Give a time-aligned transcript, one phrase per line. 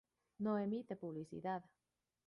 [0.39, 1.63] No emite publicidad.